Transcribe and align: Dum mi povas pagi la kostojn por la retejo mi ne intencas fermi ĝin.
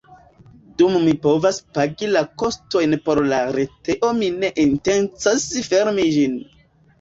Dum 0.81 0.93
mi 1.01 1.11
povas 1.25 1.59
pagi 1.77 2.09
la 2.13 2.23
kostojn 2.43 2.95
por 3.09 3.21
la 3.33 3.43
retejo 3.57 4.11
mi 4.23 4.31
ne 4.41 4.51
intencas 4.65 5.47
fermi 5.69 6.09
ĝin. 6.19 6.35